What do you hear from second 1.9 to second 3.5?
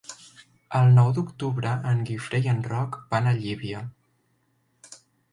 en Guifré i en Roc van a